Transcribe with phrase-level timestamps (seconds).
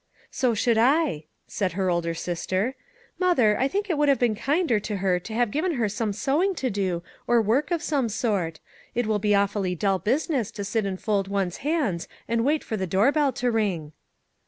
[0.41, 2.73] "So should I," said her older sister."
[3.19, 6.11] Mother, I think it would have been kinder to her to have given her some
[6.11, 8.59] sewing to do, or work of some sort.
[8.95, 12.63] It is awfully dull business 30 ETHEL to sit and fold one's hands and wait
[12.63, 13.91] for the door bell to ring."